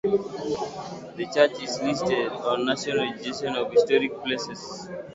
[1.15, 4.89] The church is listed on National Register of Historic Places.